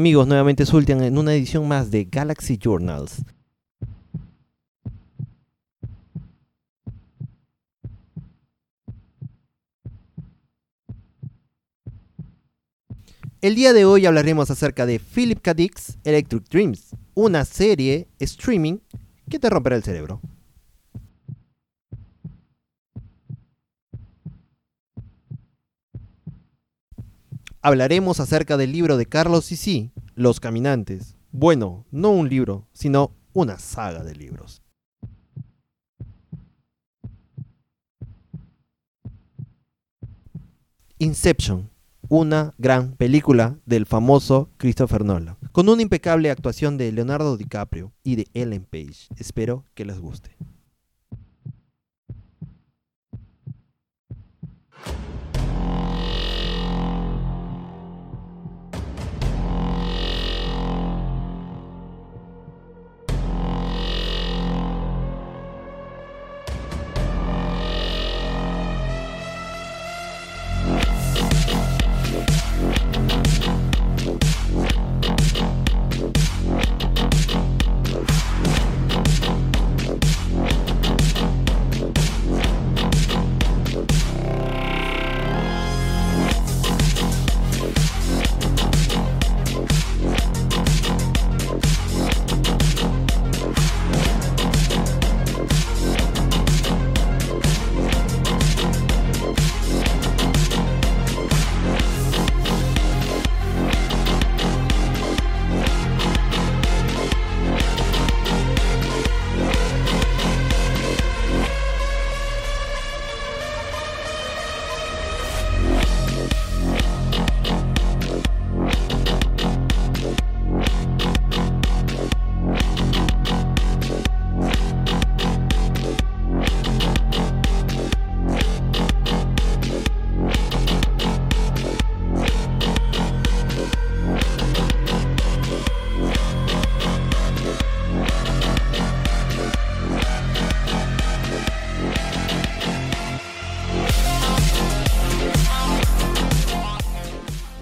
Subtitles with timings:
[0.00, 3.22] Amigos, nuevamente Sultan en una edición más de Galaxy Journals.
[13.42, 15.52] El día de hoy hablaremos acerca de Philip K.
[15.52, 18.78] Dick's Electric Dreams, una serie streaming
[19.28, 20.22] que te romperá el cerebro.
[27.62, 31.16] Hablaremos acerca del libro de Carlos Sisi, Los Caminantes.
[31.30, 34.62] Bueno, no un libro, sino una saga de libros.
[40.96, 41.68] Inception,
[42.08, 48.16] una gran película del famoso Christopher Nolan, con una impecable actuación de Leonardo DiCaprio y
[48.16, 49.08] de Ellen Page.
[49.18, 50.34] Espero que les guste.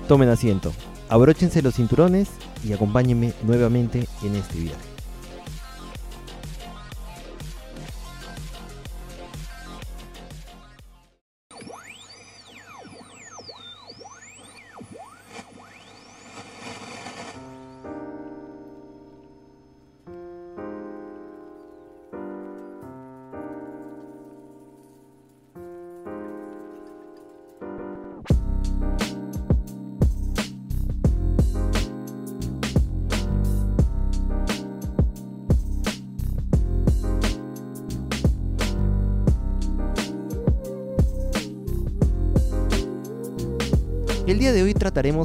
[0.09, 0.73] Tomen asiento,
[1.11, 2.29] abróchense los cinturones
[2.67, 4.98] y acompáñenme nuevamente en este viaje.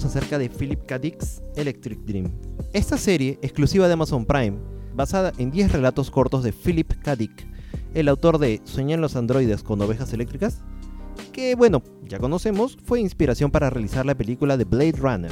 [0.02, 0.98] Acerca de Philip K.
[0.98, 2.31] Dick's Electric Dream.
[2.74, 4.58] Esta serie, exclusiva de Amazon Prime,
[4.96, 7.16] basada en 10 relatos cortos de Philip K.
[7.16, 7.48] Dick,
[7.94, 10.62] el autor de ¿Sueñan los androides con ovejas eléctricas?
[11.31, 15.31] Que bueno, ya conocemos, fue inspiración para realizar la película de Blade Runner,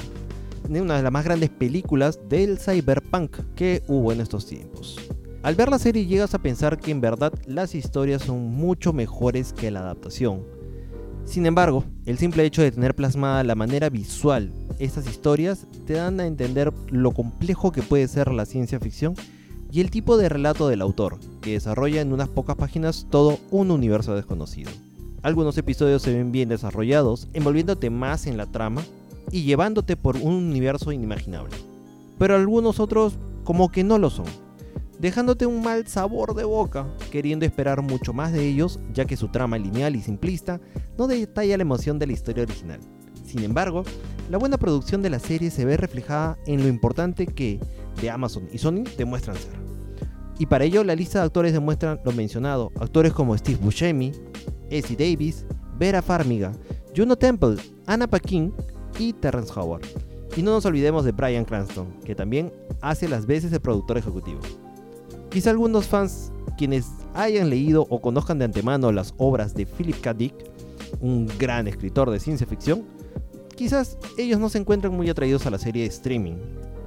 [0.70, 4.98] una de las más grandes películas del cyberpunk que hubo en estos tiempos.
[5.44, 9.54] Al ver la serie llegas a pensar que en verdad las historias son mucho mejores
[9.54, 10.46] que la adaptación,
[11.26, 14.51] sin embargo, el simple hecho de tener plasmada la manera visual
[14.81, 19.13] estas historias te dan a entender lo complejo que puede ser la ciencia ficción
[19.72, 23.69] y el tipo de relato del autor, que desarrolla en unas pocas páginas todo un
[23.69, 24.72] universo desconocido.
[25.22, 28.81] Algunos episodios se ven bien desarrollados, envolviéndote más en la trama
[29.31, 31.56] y llevándote por un universo inimaginable.
[32.18, 34.25] Pero algunos otros como que no lo son,
[35.01, 39.30] dejándote un mal sabor de boca, queriendo esperar mucho más de ellos, ya que su
[39.30, 40.62] trama lineal y simplista
[40.95, 42.80] no detalla la emoción de la historia original.
[43.25, 43.83] Sin embargo,
[44.30, 47.59] la buena producción de la serie se ve reflejada en lo importante que
[48.00, 49.53] de Amazon y Sony demuestran ser.
[50.38, 54.12] Y para ello la lista de actores demuestra lo mencionado, actores como Steve Buscemi,
[54.69, 55.45] Essie Davis,
[55.80, 56.51] Vera Farmiga,
[56.95, 57.57] Juno Temple,
[57.88, 58.54] Anna Paquin
[59.00, 59.81] y Terrence Howard.
[60.38, 64.39] Y no nos olvidemos de Brian Cranston, que también hace las veces de productor ejecutivo.
[65.31, 70.13] Quizá algunos fans quienes hayan leído o conozcan de antemano las obras de Philip K.
[70.13, 70.33] Dick,
[71.00, 72.83] un gran escritor de ciencia ficción,
[73.56, 76.36] quizás ellos no se encuentran muy atraídos a la serie de streaming,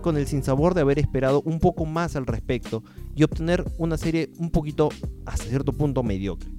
[0.02, 2.84] con el sinsabor de haber esperado un poco más al respecto
[3.16, 4.90] y obtener una serie un poquito
[5.24, 6.50] hasta cierto punto mediocre.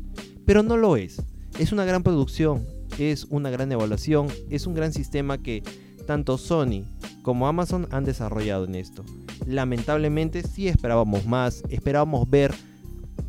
[0.43, 1.21] Pero no lo es.
[1.59, 2.65] Es una gran producción,
[2.97, 5.61] es una gran evaluación, es un gran sistema que
[6.07, 6.83] tanto Sony
[7.21, 9.05] como Amazon han desarrollado en esto.
[9.45, 12.53] Lamentablemente sí esperábamos más, esperábamos ver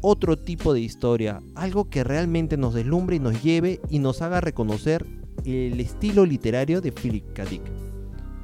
[0.00, 4.40] otro tipo de historia, algo que realmente nos deslumbre y nos lleve y nos haga
[4.40, 5.06] reconocer
[5.44, 7.44] el estilo literario de Philip K.
[7.44, 7.62] Dick.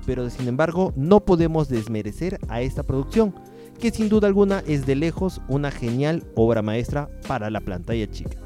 [0.07, 3.35] Pero sin embargo no podemos desmerecer a esta producción,
[3.79, 8.39] que sin duda alguna es de lejos una genial obra maestra para la pantalla chica.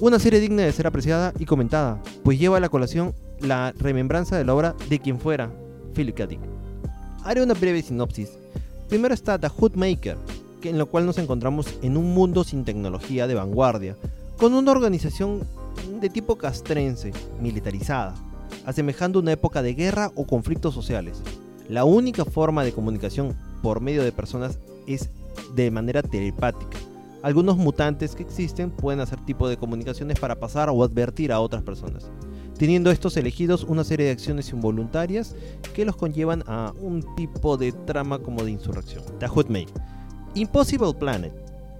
[0.00, 4.36] Una serie digna de ser apreciada y comentada, pues lleva a la colación la remembranza
[4.36, 5.52] de la obra de quien fuera
[5.94, 6.26] Philip K.
[6.26, 6.61] Dick.
[7.24, 8.30] Haré una breve sinopsis.
[8.88, 10.16] Primero está The Hoodmaker,
[10.62, 13.96] en lo cual nos encontramos en un mundo sin tecnología de vanguardia,
[14.38, 15.46] con una organización
[16.00, 18.14] de tipo castrense, militarizada,
[18.66, 21.22] asemejando una época de guerra o conflictos sociales.
[21.68, 24.58] La única forma de comunicación por medio de personas
[24.88, 25.08] es
[25.54, 26.76] de manera telepática.
[27.22, 31.62] Algunos mutantes que existen pueden hacer tipo de comunicaciones para pasar o advertir a otras
[31.62, 32.10] personas
[32.62, 35.34] teniendo estos elegidos una serie de acciones involuntarias
[35.74, 39.02] que los conllevan a un tipo de trama como de insurrección.
[39.18, 39.66] The.
[40.36, 41.32] Impossible Planet.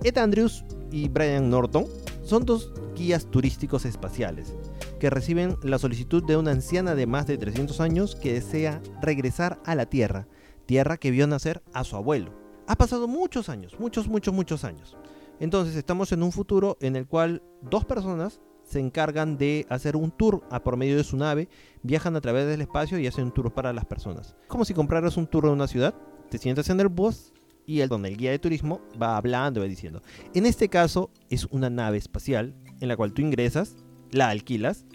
[0.02, 1.86] Ed Andrews y Brian Norton
[2.24, 4.54] son dos guías turísticos espaciales
[4.98, 9.60] que reciben la solicitud de una anciana de más de 300 años que desea regresar
[9.64, 10.26] a la Tierra,
[10.66, 12.32] tierra que vio nacer a su abuelo.
[12.66, 14.96] Ha pasado muchos años, muchos, muchos, muchos años.
[15.38, 18.40] Entonces estamos en un futuro en el cual dos personas
[18.72, 21.48] se encargan de hacer un tour a por medio de su nave,
[21.82, 24.34] viajan a través del espacio y hacen un tour para las personas.
[24.48, 25.94] Como si compraras un tour de una ciudad,
[26.30, 27.32] te sientas en el bus
[27.66, 30.02] y el donde el guía de turismo va hablando va diciendo.
[30.34, 33.76] En este caso es una nave espacial en la cual tú ingresas,
[34.10, 34.86] la alquilas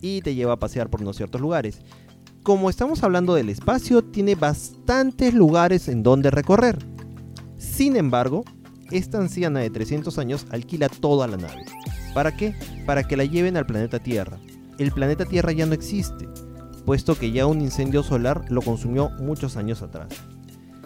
[0.00, 1.80] y te lleva a pasear por unos ciertos lugares.
[2.42, 6.78] Como estamos hablando del espacio, tiene bastantes lugares en donde recorrer.
[7.58, 8.44] Sin embargo,
[8.90, 11.64] esta anciana de 300 años alquila toda la nave.
[12.14, 12.54] ¿Para qué?
[12.86, 14.38] Para que la lleven al planeta Tierra.
[14.78, 16.28] El planeta Tierra ya no existe,
[16.84, 20.08] puesto que ya un incendio solar lo consumió muchos años atrás.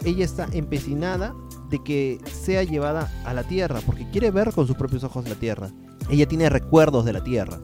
[0.03, 1.33] Ella está empecinada
[1.69, 5.35] de que sea llevada a la Tierra, porque quiere ver con sus propios ojos la
[5.35, 5.71] Tierra.
[6.09, 7.59] Ella tiene recuerdos de la Tierra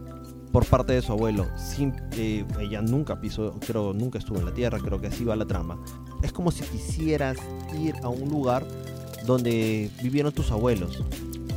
[0.52, 1.48] por parte de su abuelo.
[1.58, 5.36] Sin, eh, ella nunca pisó, creo, nunca estuvo en la Tierra, creo que así va
[5.36, 5.78] la trama.
[6.22, 7.38] Es como si quisieras
[7.80, 8.66] ir a un lugar
[9.26, 11.04] donde vivieron tus abuelos,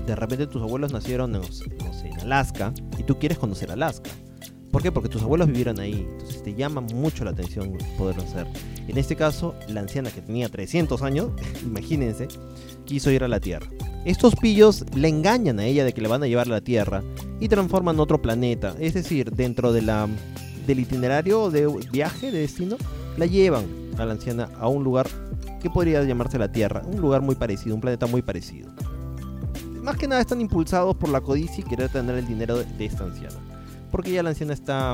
[0.07, 4.11] de repente tus abuelos nacieron, en Alaska y tú quieres conocer Alaska.
[4.71, 4.91] ¿Por qué?
[4.91, 6.05] Porque tus abuelos vivieron ahí.
[6.11, 8.47] Entonces te llama mucho la atención poderlo hacer.
[8.89, 11.31] En este caso, la anciana que tenía 300 años,
[11.65, 12.27] imagínense,
[12.85, 13.69] quiso ir a la Tierra.
[14.05, 17.03] Estos pillos le engañan a ella de que le van a llevar a la Tierra
[17.41, 18.75] y transforman otro planeta.
[18.81, 20.09] Es decir, dentro de la,
[20.67, 22.77] del itinerario de viaje, de destino,
[23.17, 23.67] la llevan
[23.97, 25.07] a la anciana a un lugar
[25.63, 26.83] que podría llamarse la Tierra.
[26.85, 28.75] Un lugar muy parecido, un planeta muy parecido
[29.85, 33.05] más que nada están impulsados por la codicia y querer tener el dinero de, esta
[33.05, 33.37] anciana.
[33.91, 34.93] Porque ya la anciana está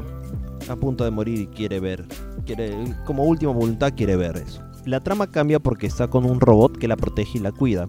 [0.69, 2.05] a punto de morir y quiere ver,
[2.45, 2.75] quiere,
[3.07, 4.61] como última voluntad quiere ver eso.
[4.85, 7.88] La trama cambia porque está con un robot que la protege y la cuida.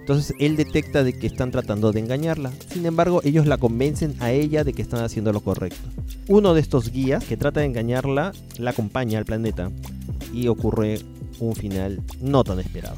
[0.00, 2.50] Entonces él detecta de que están tratando de engañarla.
[2.72, 5.88] Sin embargo, ellos la convencen a ella de que están haciendo lo correcto.
[6.26, 9.70] Uno de estos guías que trata de engañarla la acompaña al planeta
[10.32, 11.00] y ocurre
[11.38, 12.96] un final no tan esperado.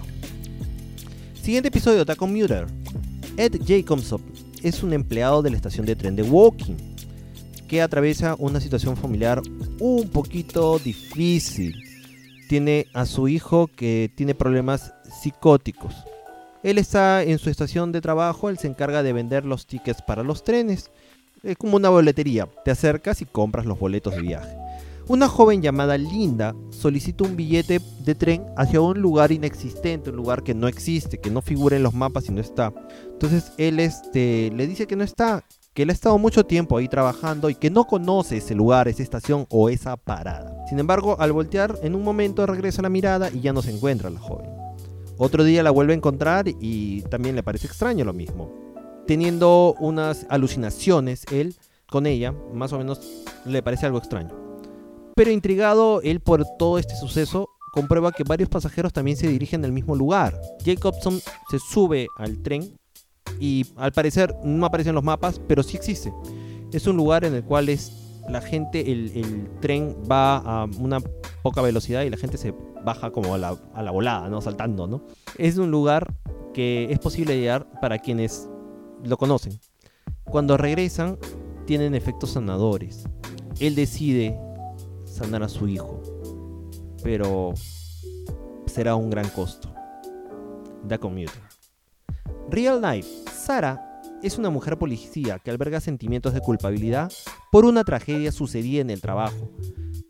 [1.43, 2.67] Siguiente episodio, The Commuter.
[3.37, 4.21] Ed Jacobson
[4.63, 6.77] es un empleado de la estación de tren de Woking
[7.67, 9.41] que atraviesa una situación familiar
[9.81, 11.75] un poquito difícil.
[12.49, 15.95] Tiene a su hijo que tiene problemas psicóticos.
[16.63, 20.23] Él está en su estación de trabajo, él se encarga de vender los tickets para
[20.23, 20.91] los trenes.
[21.43, 24.62] Es como una boletería, te acercas y compras los boletos de viaje.
[25.09, 30.45] Una joven llamada Linda solicita un billete de tren hacia un lugar inexistente, un lugar
[30.45, 32.73] que no existe, que no figura en los mapas y no está.
[33.07, 35.45] Entonces él este, le dice que no está,
[35.75, 39.03] que él ha estado mucho tiempo ahí trabajando y que no conoce ese lugar, esa
[39.03, 40.65] estación o esa parada.
[40.69, 44.09] Sin embargo, al voltear, en un momento regresa la mirada y ya no se encuentra
[44.09, 44.51] la joven.
[45.19, 48.53] Otro día la vuelve a encontrar y también le parece extraño lo mismo.
[49.07, 51.57] Teniendo unas alucinaciones, él
[51.91, 53.01] con ella, más o menos
[53.45, 54.42] le parece algo extraño.
[55.15, 59.73] Pero intrigado él por todo este suceso, comprueba que varios pasajeros también se dirigen al
[59.73, 60.39] mismo lugar.
[60.65, 62.79] Jacobson se sube al tren
[63.41, 66.13] y al parecer no aparece en los mapas, pero sí existe.
[66.73, 67.93] Es un lugar en el cual es
[68.29, 71.01] la gente, el, tren va a una
[71.43, 72.55] poca velocidad y la gente se
[72.85, 74.41] baja como a la, a la volada, ¿no?
[74.41, 75.05] Saltando, ¿no?
[75.39, 76.15] Es un lugar
[76.55, 78.49] que es posible llegar para quienes
[79.03, 79.59] lo conocen.
[80.25, 81.19] Cuando regresan,
[81.67, 83.05] tienen efectos sanadores.
[83.61, 84.39] Él decide
[85.23, 86.03] sanar a su hijo,
[87.05, 87.55] pero
[88.67, 89.73] será un gran costo.
[90.89, 91.41] The Commuter.
[92.51, 93.09] Real Life.
[93.33, 97.13] Sara es una mujer policía que alberga sentimientos de culpabilidad
[97.53, 99.51] por una tragedia sucedida en el trabajo,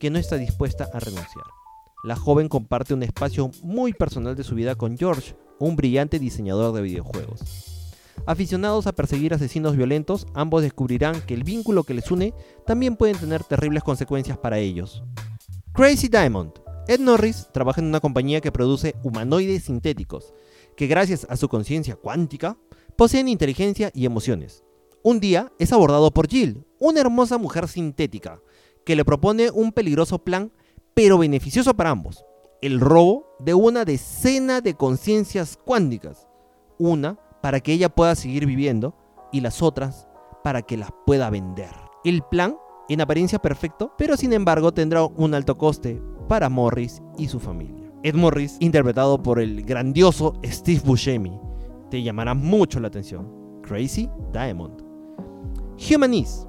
[0.01, 1.45] que no está dispuesta a renunciar.
[2.05, 6.75] la joven comparte un espacio muy personal de su vida con George, un brillante diseñador
[6.75, 7.72] de videojuegos.
[8.25, 12.33] Aficionados a perseguir asesinos violentos, ambos descubrirán que el vínculo que les une
[12.65, 15.03] también puede tener terribles consecuencias para ellos.
[15.73, 16.53] Crazy Diamond.
[16.87, 20.35] Ed Norris trabaja en una compañía que produce humanoides sintéticos,
[20.77, 22.57] que gracias a su conciencia cuántica,
[22.97, 24.65] poseen inteligencia y emociones.
[25.03, 28.41] Un día es abordado por Jill, una hermosa mujer sintética,
[28.85, 30.53] que le propone un peligroso plan,
[30.95, 32.25] pero beneficioso para ambos.
[32.61, 36.29] El robo de una decena de conciencias cuánticas.
[36.79, 38.95] Una para que ella pueda seguir viviendo
[39.33, 40.09] y las otras
[40.43, 41.71] para que las pueda vender.
[42.05, 42.57] El plan,
[42.89, 47.93] en apariencia perfecto, pero sin embargo tendrá un alto coste para Morris y su familia.
[48.03, 51.39] Ed Morris, interpretado por el grandioso Steve Buscemi,
[51.91, 53.61] te llamará mucho la atención.
[53.63, 54.83] Crazy Diamond.
[55.79, 56.47] Humanis.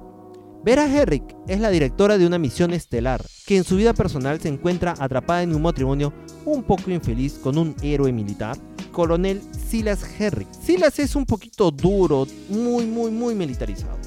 [0.64, 4.48] Vera Herrick es la directora de una misión estelar que en su vida personal se
[4.48, 6.14] encuentra atrapada en un matrimonio
[6.46, 8.56] un poco infeliz con un héroe militar,
[8.90, 10.48] coronel Silas Herrick.
[10.54, 13.98] Silas es un poquito duro, muy, muy, muy militarizado.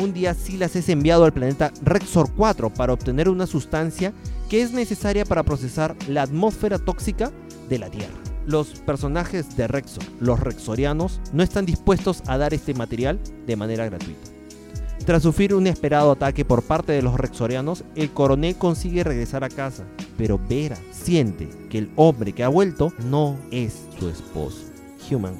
[0.00, 4.12] Un día Silas es enviado al planeta Rexor 4 para obtener una sustancia
[4.48, 7.30] que es necesaria para procesar la atmósfera tóxica
[7.68, 8.18] de la Tierra.
[8.44, 13.84] Los personajes de Rexor, los Rexorianos, no están dispuestos a dar este material de manera
[13.86, 14.35] gratuita.
[15.06, 19.48] Tras sufrir un esperado ataque por parte de los Rexorianos, el coronel consigue regresar a
[19.48, 19.84] casa,
[20.18, 24.64] pero Vera siente que el hombre que ha vuelto no es su esposo.
[25.08, 25.34] Human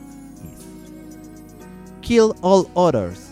[0.45, 0.65] is.
[2.01, 3.31] Kill all others.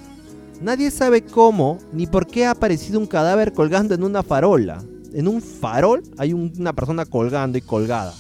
[0.61, 4.83] Nadie sabe cómo ni por qué ha aparecido un cadáver colgando en una farola.
[5.12, 8.12] En un farol hay una persona colgando y colgada.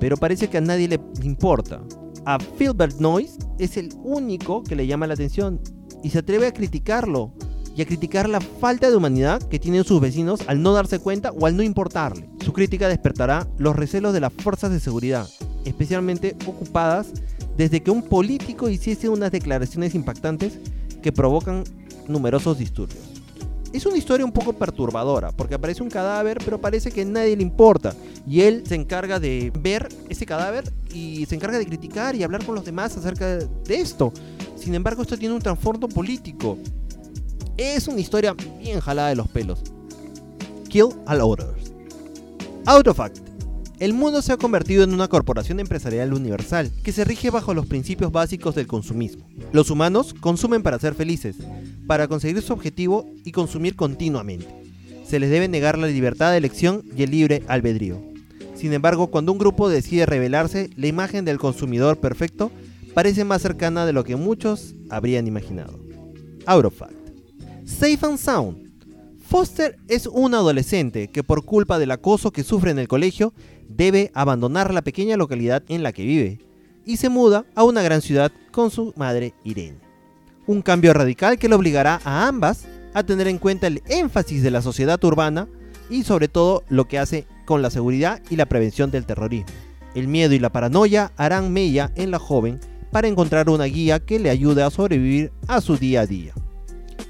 [0.00, 1.80] Pero parece que a nadie le importa.
[2.24, 5.60] A Philbert Noyce es el único que le llama la atención
[6.06, 7.32] y se atreve a criticarlo
[7.74, 11.32] y a criticar la falta de humanidad que tienen sus vecinos al no darse cuenta
[11.32, 12.30] o al no importarle.
[12.44, 15.28] Su crítica despertará los recelos de las fuerzas de seguridad,
[15.64, 17.08] especialmente ocupadas
[17.56, 20.60] desde que un político hiciese unas declaraciones impactantes
[21.02, 21.64] que provocan
[22.06, 23.15] numerosos disturbios.
[23.76, 27.42] Es una historia un poco perturbadora, porque aparece un cadáver, pero parece que nadie le
[27.42, 27.94] importa.
[28.26, 32.42] Y él se encarga de ver ese cadáver y se encarga de criticar y hablar
[32.42, 34.14] con los demás acerca de esto.
[34.56, 36.56] Sin embargo, esto tiene un trasfondo político.
[37.58, 39.62] Es una historia bien jalada de los pelos.
[40.70, 41.70] Kill all others.
[42.64, 42.98] Out of.
[43.78, 47.66] El mundo se ha convertido en una corporación empresarial universal que se rige bajo los
[47.66, 49.28] principios básicos del consumismo.
[49.52, 51.36] Los humanos consumen para ser felices,
[51.86, 54.48] para conseguir su objetivo y consumir continuamente.
[55.06, 58.02] Se les debe negar la libertad de elección y el libre albedrío.
[58.54, 62.50] Sin embargo, cuando un grupo decide revelarse, la imagen del consumidor perfecto
[62.94, 65.78] parece más cercana de lo que muchos habrían imaginado.
[66.46, 66.94] Out of fact.
[67.64, 68.66] Safe and Sound.
[69.20, 73.34] Foster es un adolescente que por culpa del acoso que sufre en el colegio
[73.68, 76.38] debe abandonar la pequeña localidad en la que vive
[76.84, 79.85] y se muda a una gran ciudad con su madre Irene.
[80.46, 84.50] Un cambio radical que le obligará a ambas a tener en cuenta el énfasis de
[84.50, 85.48] la sociedad urbana
[85.90, 89.50] y sobre todo lo que hace con la seguridad y la prevención del terrorismo.
[89.94, 92.60] El miedo y la paranoia harán mella en la joven
[92.92, 96.32] para encontrar una guía que le ayude a sobrevivir a su día a día.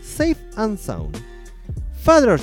[0.00, 1.16] Safe and Sound.
[2.02, 2.40] Father.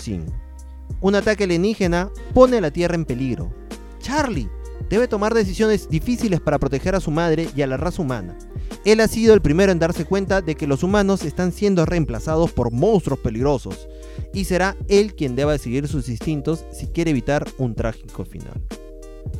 [1.01, 3.51] Un ataque alienígena pone la Tierra en peligro.
[3.99, 4.49] Charlie
[4.89, 8.37] debe tomar decisiones difíciles para proteger a su madre y a la raza humana.
[8.85, 12.51] Él ha sido el primero en darse cuenta de que los humanos están siendo reemplazados
[12.51, 13.87] por monstruos peligrosos,
[14.33, 18.61] y será él quien deba seguir sus instintos si quiere evitar un trágico final.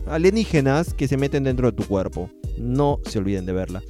[0.08, 2.30] Alienígenas que se meten dentro de tu cuerpo.
[2.58, 3.84] No se olviden de verla.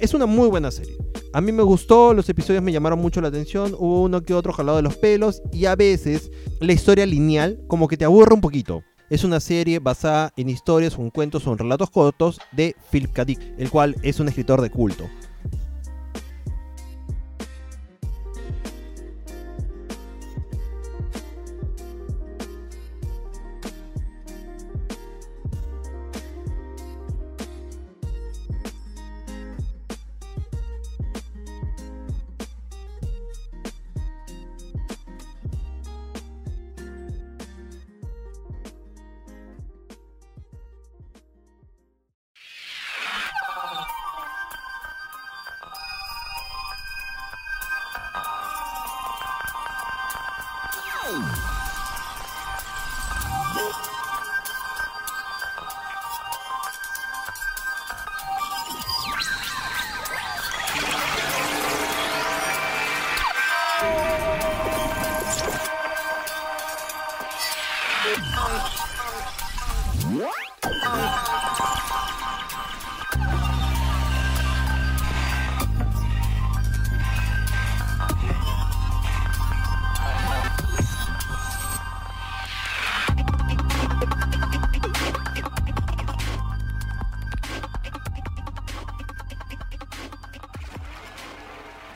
[0.00, 0.96] Es una muy buena serie.
[1.32, 4.52] A mí me gustó, los episodios me llamaron mucho la atención, hubo uno que otro
[4.52, 6.30] jalado de los pelos y a veces
[6.60, 8.82] la historia lineal como que te aburre un poquito.
[9.12, 13.26] Es una serie basada en historias cuentos o relatos cortos de Philip K.
[13.26, 15.06] Dick, el cual es un escritor de culto.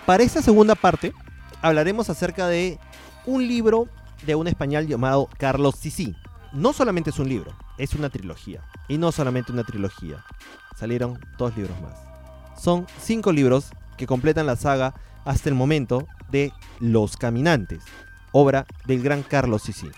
[0.07, 1.13] Para esta segunda parte
[1.63, 2.79] hablaremos acerca de
[3.27, 3.89] un libro
[4.25, 6.15] de un español llamado Carlos Sisi.
[6.53, 8.63] No solamente es un libro, es una trilogía.
[8.87, 10.25] Y no solamente una trilogía,
[10.77, 11.99] salieron dos libros más.
[12.57, 14.95] Son cinco libros que completan la saga
[15.25, 17.83] hasta el momento de Los Caminantes,
[18.31, 19.89] obra del gran Carlos Sisi.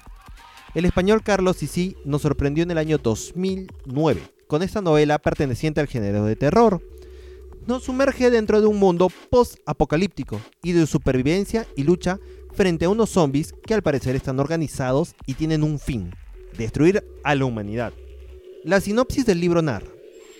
[0.75, 5.87] El español Carlos Sisi nos sorprendió en el año 2009 con esta novela perteneciente al
[5.87, 6.81] género de terror.
[7.67, 12.19] Nos sumerge dentro de un mundo post-apocalíptico y de supervivencia y lucha
[12.55, 16.15] frente a unos zombies que al parecer están organizados y tienen un fin,
[16.57, 17.93] destruir a la humanidad.
[18.65, 19.87] La sinopsis del libro narra.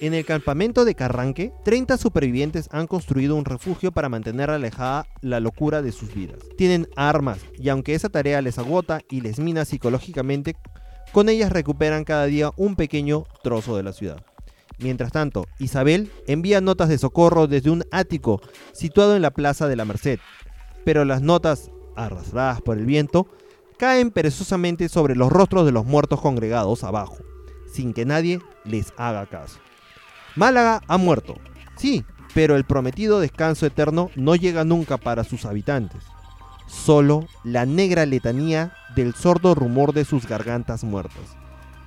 [0.01, 5.41] En el campamento de Carranque, 30 supervivientes han construido un refugio para mantener alejada la
[5.41, 6.39] locura de sus vidas.
[6.57, 10.55] Tienen armas y aunque esa tarea les agota y les mina psicológicamente,
[11.13, 14.25] con ellas recuperan cada día un pequeño trozo de la ciudad.
[14.79, 18.41] Mientras tanto, Isabel envía notas de socorro desde un ático
[18.73, 20.21] situado en la Plaza de la Merced,
[20.85, 23.27] pero las notas, arrastradas por el viento,
[23.77, 27.19] caen perezosamente sobre los rostros de los muertos congregados abajo
[27.73, 29.59] sin que nadie les haga caso.
[30.35, 31.37] Málaga ha muerto,
[31.77, 36.03] sí, pero el prometido descanso eterno no llega nunca para sus habitantes.
[36.67, 41.37] Solo la negra letanía del sordo rumor de sus gargantas muertas.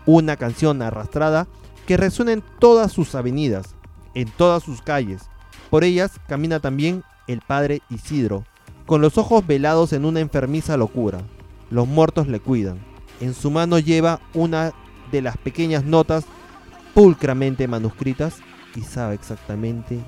[0.06, 1.48] Una canción arrastrada
[1.86, 3.76] que resuena en todas sus avenidas,
[4.14, 5.24] en todas sus calles.
[5.70, 8.44] Por ellas camina también el padre Isidro,
[8.86, 11.22] con los ojos velados en una enfermiza locura.
[11.70, 12.80] Los muertos le cuidan.
[13.20, 14.74] En su mano lleva una
[15.12, 16.26] de las pequeñas notas
[16.94, 18.40] pulcramente manuscritas
[18.76, 20.00] y sabe exactamente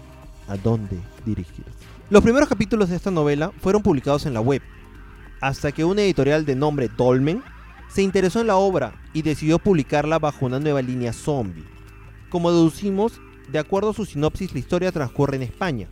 [0.48, 1.72] a dónde dirigirse.
[2.10, 4.62] Los primeros capítulos de esta novela fueron publicados en la web,
[5.42, 7.42] hasta que una editorial de nombre Dolmen
[7.94, 11.64] se interesó en la obra y decidió publicarla bajo una nueva línea zombie.
[12.30, 15.88] Como deducimos, de acuerdo a su sinopsis, la historia transcurre en España,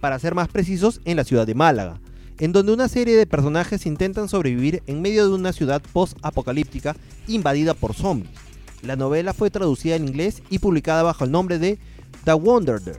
[0.00, 2.00] para ser más precisos, en la ciudad de Málaga,
[2.38, 6.96] en donde una serie de personajes intentan sobrevivir en medio de una ciudad post-apocalíptica
[7.28, 8.32] invadida por zombies.
[8.80, 11.78] La novela fue traducida en inglés y publicada bajo el nombre de
[12.24, 12.98] The Wanderers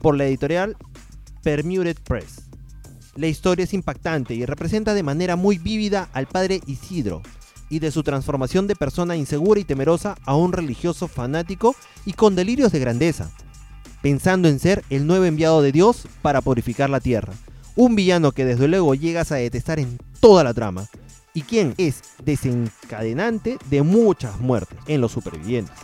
[0.00, 0.76] por la editorial
[1.42, 2.42] Permuted Press.
[3.16, 7.22] La historia es impactante y representa de manera muy vívida al padre Isidro
[7.72, 12.36] y de su transformación de persona insegura y temerosa a un religioso fanático y con
[12.36, 13.30] delirios de grandeza,
[14.02, 17.32] pensando en ser el nuevo enviado de Dios para purificar la tierra.
[17.74, 20.86] Un villano que desde luego llegas a detestar en toda la trama,
[21.32, 25.74] y quien es desencadenante de muchas muertes en los supervivientes.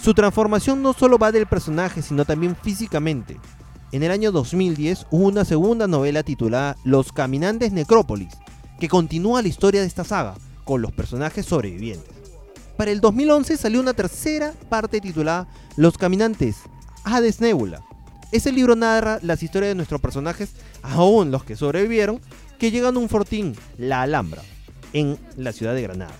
[0.00, 3.36] Su transformación no solo va del personaje, sino también físicamente.
[3.90, 8.32] En el año 2010 hubo una segunda novela titulada Los Caminantes Necrópolis,
[8.78, 12.14] que continúa la historia de esta saga, con los personajes sobrevivientes.
[12.76, 16.56] Para el 2011 salió una tercera parte titulada Los Caminantes
[17.04, 17.80] Hades Nebula.
[18.32, 20.50] Ese libro narra las historias de nuestros personajes,
[20.82, 22.20] aún los que sobrevivieron,
[22.58, 24.42] que llegan a un fortín, la Alhambra,
[24.92, 26.14] en la ciudad de Granada.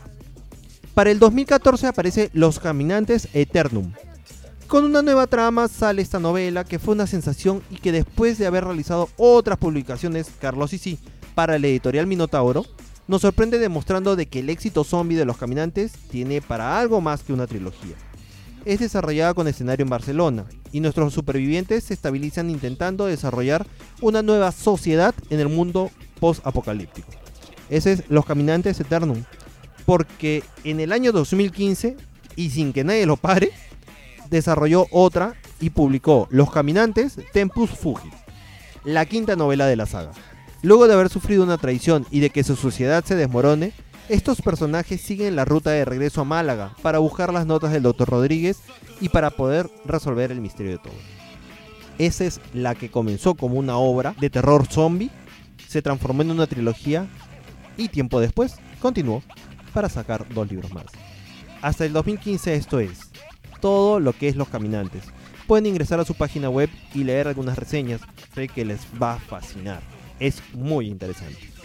[0.95, 3.93] Para el 2014 aparece Los Caminantes Eternum.
[4.69, 8.47] Con una nueva trama sale esta novela que fue una sensación y que después de
[8.47, 10.99] haber realizado otras publicaciones Carlos sí
[11.35, 12.65] para la editorial Minotauro,
[13.09, 17.23] nos sorprende demostrando de que el éxito zombie de Los Caminantes tiene para algo más
[17.23, 17.95] que una trilogía.
[18.65, 23.65] Es desarrollada con escenario en Barcelona y nuestros supervivientes se estabilizan intentando desarrollar
[24.01, 27.09] una nueva sociedad en el mundo post-apocalíptico.
[27.71, 29.23] Ese es Los Caminantes Eternum.
[29.85, 31.97] Porque en el año 2015,
[32.35, 33.53] y sin que nadie lo pare,
[34.31, 38.13] desarrolló otra y publicó Los Caminantes Tempus Fugit,
[38.83, 40.11] la quinta novela de la saga.
[40.67, 43.73] Luego de haber sufrido una traición y de que su sociedad se desmorone,
[44.09, 48.09] estos personajes siguen la ruta de regreso a Málaga para buscar las notas del Dr.
[48.09, 48.59] Rodríguez
[49.01, 50.95] y para poder resolver el misterio de todo.
[51.99, 55.13] Esa es la que comenzó como una obra de terror zombie,
[55.69, 57.07] se transformó en una trilogía
[57.77, 59.23] y tiempo después continuó
[59.73, 60.87] para sacar dos libros más.
[61.63, 63.13] Hasta el 2015 esto es
[63.61, 65.05] todo lo que es Los Caminantes.
[65.47, 68.01] Pueden ingresar a su página web y leer algunas reseñas,
[68.35, 69.96] sé que les va a fascinar.
[70.19, 71.56] Es muy interesante.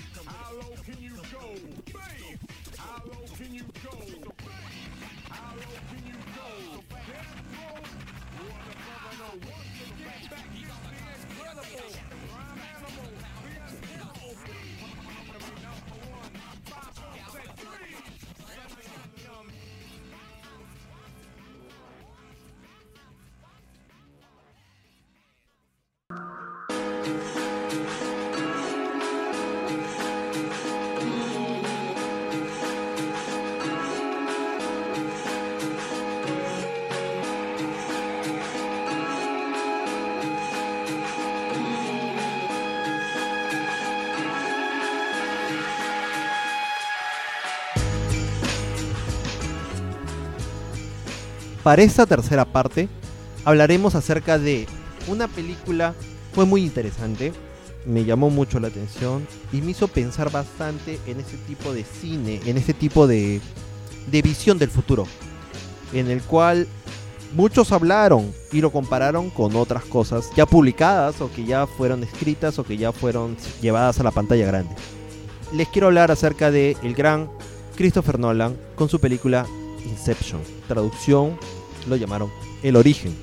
[51.71, 52.89] Para esta tercera parte
[53.45, 54.67] hablaremos acerca de
[55.07, 55.95] una película
[56.33, 57.31] fue muy interesante,
[57.85, 62.41] me llamó mucho la atención y me hizo pensar bastante en ese tipo de cine,
[62.45, 63.39] en ese tipo de,
[64.07, 65.07] de visión del futuro,
[65.93, 66.67] en el cual
[67.37, 72.59] muchos hablaron y lo compararon con otras cosas ya publicadas o que ya fueron escritas
[72.59, 74.75] o que ya fueron llevadas a la pantalla grande.
[75.53, 77.29] Les quiero hablar acerca de el gran
[77.77, 79.45] Christopher Nolan con su película
[79.85, 80.41] Inception.
[80.67, 81.37] Traducción
[81.87, 82.31] lo llamaron
[82.63, 83.15] El origen.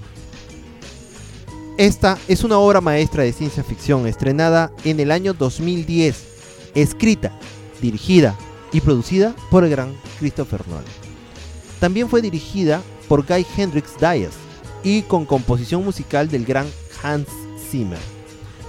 [1.78, 7.32] Esta es una obra maestra de ciencia ficción estrenada en el año 2010, escrita,
[7.80, 8.36] dirigida
[8.72, 10.84] y producida por el gran Christopher Nolan.
[11.78, 14.32] También fue dirigida por Guy Hendrix Dias
[14.82, 16.66] y con composición musical del gran
[17.02, 17.28] Hans
[17.70, 17.98] Zimmer.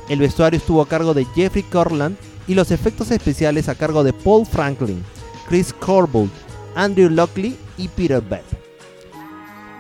[0.08, 2.16] El vestuario estuvo a cargo de Jeffrey Corland
[2.48, 5.04] y los efectos especiales a cargo de Paul Franklin,
[5.48, 6.30] Chris Corbould,
[6.76, 8.44] Andrew Lockley y Peter Beck.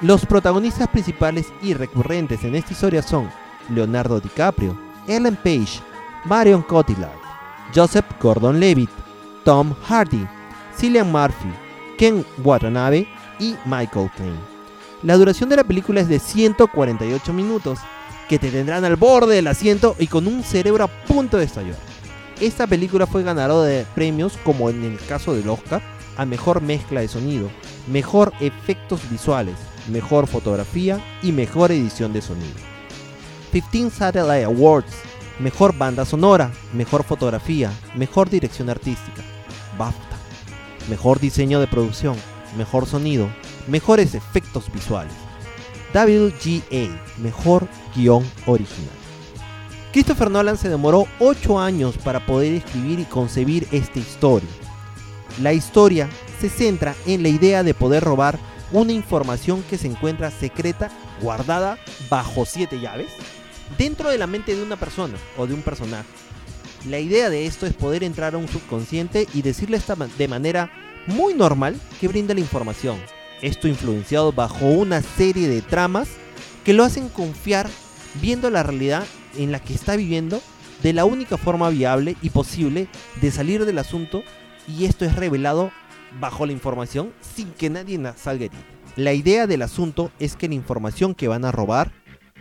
[0.01, 3.29] Los protagonistas principales y recurrentes en esta historia son
[3.69, 5.81] Leonardo DiCaprio, Ellen Page,
[6.23, 7.19] Marion Cotillard,
[7.75, 8.89] Joseph Gordon-Levitt,
[9.43, 10.25] Tom Hardy,
[10.77, 11.51] Cillian Murphy,
[11.97, 13.09] Ken Watanabe
[13.39, 14.39] y Michael Caine.
[15.03, 17.79] La duración de la película es de 148 minutos,
[18.29, 21.77] que te tendrán al borde del asiento y con un cerebro a punto de estallar.
[22.39, 25.81] Esta película fue ganadora de premios como en el caso del Oscar
[26.15, 27.49] a mejor mezcla de sonido,
[27.91, 29.55] mejor efectos visuales,
[29.89, 32.56] mejor fotografía y mejor edición de sonido.
[33.52, 34.93] 15 Satellite Awards,
[35.39, 39.23] mejor banda sonora, mejor fotografía, mejor dirección artística,
[39.78, 40.17] BAFTA,
[40.89, 42.15] mejor diseño de producción,
[42.58, 43.30] mejor sonido,
[43.67, 45.13] mejores efectos visuales.
[45.93, 48.93] WGA, mejor guion original.
[49.91, 54.49] Christopher Nolan se demoró 8 años para poder escribir y concebir esta historia.
[55.41, 56.08] La historia
[56.39, 58.38] se centra en la idea de poder robar
[58.71, 60.89] una información que se encuentra secreta,
[61.21, 61.77] guardada
[62.10, 63.12] bajo siete llaves,
[63.77, 66.08] dentro de la mente de una persona o de un personaje.
[66.88, 70.71] La idea de esto es poder entrar a un subconsciente y decirle esta de manera
[71.08, 72.97] muy normal que brinda la información.
[73.41, 76.10] Esto influenciado bajo una serie de tramas
[76.63, 77.69] que lo hacen confiar
[78.21, 79.05] viendo la realidad
[79.38, 80.41] en la que está viviendo
[80.84, 82.88] de la única forma viable y posible
[83.21, 84.23] de salir del asunto
[84.67, 85.71] y esto es revelado
[86.19, 88.63] bajo la información sin que nadie salga herido.
[88.95, 91.91] La idea del asunto es que la información que van a robar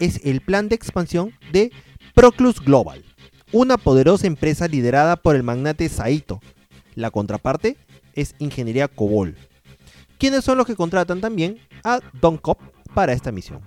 [0.01, 1.73] es el plan de expansión de
[2.15, 3.05] Proclus Global,
[3.53, 6.41] una poderosa empresa liderada por el magnate Saito.
[6.95, 7.77] La contraparte
[8.15, 9.37] es Ingeniería Cobol,
[10.19, 12.59] quienes son los que contratan también a Don Cop
[12.95, 13.61] para esta misión.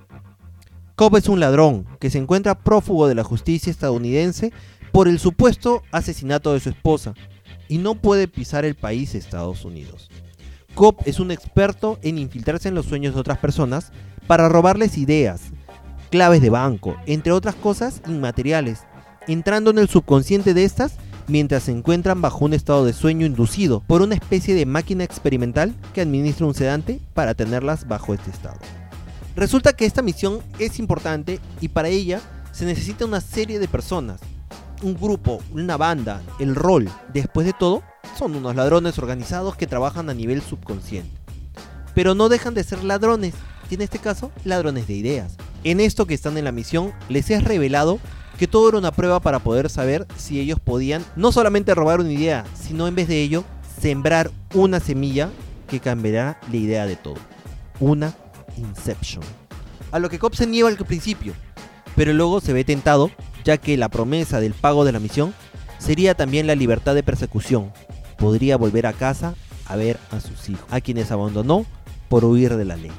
[0.95, 4.51] Cobb es un ladrón que se encuentra prófugo de la justicia estadounidense
[4.91, 7.13] por el supuesto asesinato de su esposa
[7.71, 10.09] y no puede pisar el país Estados Unidos.
[10.75, 13.93] Cobb es un experto en infiltrarse en los sueños de otras personas
[14.27, 15.43] para robarles ideas,
[16.09, 18.79] claves de banco, entre otras cosas inmateriales,
[19.25, 20.95] entrando en el subconsciente de estas
[21.29, 25.73] mientras se encuentran bajo un estado de sueño inducido por una especie de máquina experimental
[25.93, 28.59] que administra un sedante para tenerlas bajo este estado.
[29.37, 32.19] Resulta que esta misión es importante y para ella
[32.51, 34.19] se necesita una serie de personas,
[34.81, 36.89] un grupo, una banda, el rol.
[37.13, 37.83] Después de todo,
[38.17, 41.11] son unos ladrones organizados que trabajan a nivel subconsciente.
[41.93, 43.33] Pero no dejan de ser ladrones,
[43.69, 45.37] y en este caso, ladrones de ideas.
[45.63, 47.99] En esto que están en la misión, les es revelado
[48.37, 52.11] que todo era una prueba para poder saber si ellos podían no solamente robar una
[52.11, 53.43] idea, sino en vez de ello,
[53.79, 55.29] sembrar una semilla
[55.69, 57.17] que cambiará la idea de todo.
[57.79, 58.15] Una
[58.57, 59.23] Inception.
[59.91, 61.33] A lo que Cobb se niega al principio,
[61.95, 63.11] pero luego se ve tentado,
[63.43, 65.33] ya que la promesa del pago de la misión
[65.79, 67.71] sería también la libertad de persecución.
[68.17, 69.35] Podría volver a casa
[69.67, 71.65] a ver a sus hijos, a quienes abandonó
[72.09, 72.91] por huir de la ley.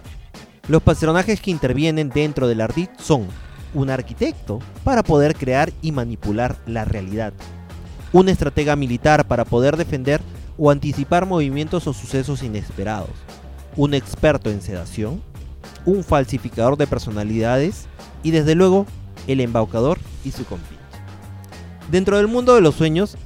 [0.68, 3.26] Los personajes que intervienen dentro del ardid son
[3.74, 7.32] un arquitecto para poder crear y manipular la realidad,
[8.12, 10.20] un estratega militar para poder defender
[10.58, 13.10] o anticipar movimientos o sucesos inesperados,
[13.76, 15.22] un experto en sedación,
[15.84, 17.86] un falsificador de personalidades
[18.22, 18.86] y desde luego
[19.26, 20.76] el embaucador y su compinche.
[21.90, 23.16] Dentro del mundo de los sueños,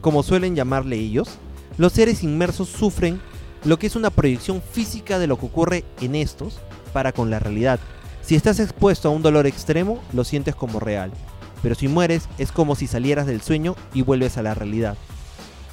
[0.00, 1.38] como suelen llamarle ellos,
[1.78, 3.20] los seres inmersos sufren
[3.64, 6.60] lo que es una proyección física de lo que ocurre en estos
[6.92, 7.80] para con la realidad.
[8.22, 11.10] Si estás expuesto a un dolor extremo, lo sientes como real,
[11.62, 14.96] pero si mueres es como si salieras del sueño y vuelves a la realidad.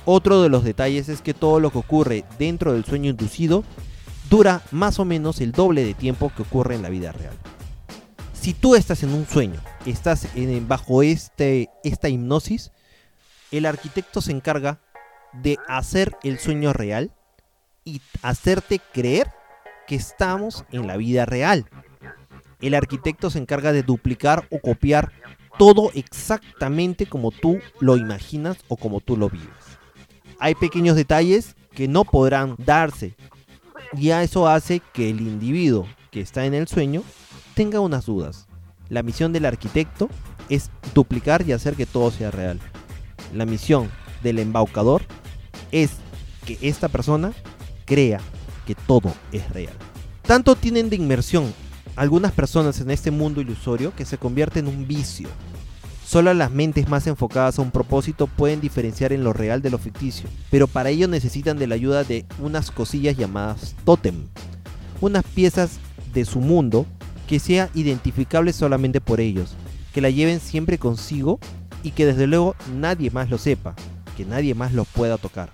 [0.05, 3.63] Otro de los detalles es que todo lo que ocurre dentro del sueño inducido
[4.29, 7.38] dura más o menos el doble de tiempo que ocurre en la vida real.
[8.41, 10.27] Si tú estás en un sueño, estás
[10.67, 12.71] bajo este, esta hipnosis,
[13.51, 14.80] el arquitecto se encarga
[15.32, 17.12] de hacer el sueño real
[17.86, 19.32] y hacerte creer
[19.86, 21.67] que estamos en la vida real.
[22.62, 25.12] El arquitecto se encarga de duplicar o copiar
[25.60, 29.77] todo exactamente como tú lo imaginas o como tú lo vives.
[30.39, 33.15] Hay pequeños detalles que no podrán darse
[33.95, 37.04] y a eso hace que el individuo que está en el sueño
[37.53, 38.47] tenga unas dudas.
[38.89, 40.09] La misión del arquitecto
[40.49, 42.59] es duplicar y hacer que todo sea real.
[43.33, 43.89] La misión
[44.21, 45.01] del embaucador
[45.71, 45.91] es
[46.45, 47.33] que esta persona
[47.85, 48.19] crea
[48.65, 49.73] que todo es real.
[50.23, 51.53] Tanto tienen de inmersión
[51.95, 55.29] algunas personas en este mundo ilusorio que se convierte en un vicio.
[56.05, 59.77] Solo las mentes más enfocadas a un propósito pueden diferenciar en lo real de lo
[59.77, 64.27] ficticio, pero para ello necesitan de la ayuda de unas cosillas llamadas totem,
[64.99, 65.79] unas piezas
[66.13, 66.85] de su mundo
[67.32, 69.54] que sea identificable solamente por ellos,
[69.94, 71.39] que la lleven siempre consigo
[71.82, 73.74] y que desde luego nadie más lo sepa,
[74.17, 75.50] que nadie más lo pueda tocar.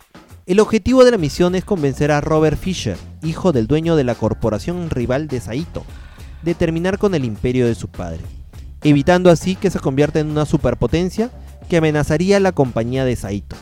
[0.48, 4.16] El objetivo de la misión es convencer a Robert Fisher, hijo del dueño de la
[4.16, 5.86] corporación rival de Saito,
[6.42, 8.22] de terminar con el imperio de su padre,
[8.82, 11.30] evitando así que se convierta en una superpotencia
[11.70, 13.56] que amenazaría la compañía de Saito.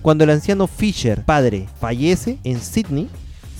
[0.00, 3.08] Cuando el anciano Fisher, padre, fallece en Sydney,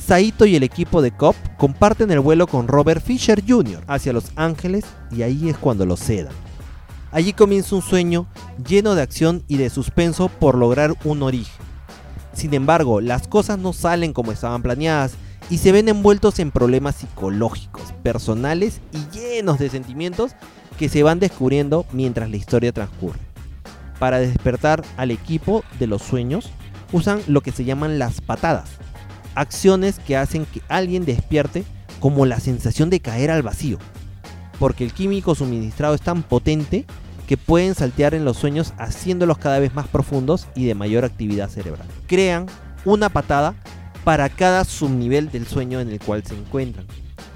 [0.07, 3.83] Saito y el equipo de COP comparten el vuelo con Robert Fisher Jr.
[3.89, 6.33] hacia Los Ángeles y ahí es cuando lo cedan.
[7.11, 8.29] Allí comienza un sueño
[8.69, 11.53] lleno de acción y de suspenso por lograr un origen.
[12.33, 15.15] Sin embargo, las cosas no salen como estaban planeadas
[15.51, 20.37] y se ven envueltos en problemas psicológicos, personales y llenos de sentimientos
[20.79, 23.19] que se van descubriendo mientras la historia transcurre.
[23.99, 26.49] Para despertar al equipo de los sueños,
[26.93, 28.71] usan lo que se llaman las patadas,
[29.37, 31.65] acciones que hacen que alguien despierte
[32.01, 33.79] como la sensación de caer al vacío,
[34.59, 36.85] porque el químico suministrado es tan potente
[37.27, 41.49] que pueden saltear en los sueños haciéndolos cada vez más profundos y de mayor actividad
[41.49, 41.87] cerebral.
[42.07, 42.47] Crean
[42.85, 43.55] una patada
[44.05, 46.87] para cada subnivel del sueño en el cual se encuentran.